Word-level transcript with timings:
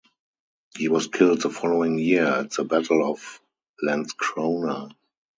He 0.79 0.87
was 0.89 1.05
killed 1.09 1.41
the 1.43 1.51
following 1.51 1.99
year 1.99 2.25
at 2.25 2.49
the 2.53 2.63
Battle 2.63 3.07
of 3.07 3.39
Landskrona. 3.85 4.95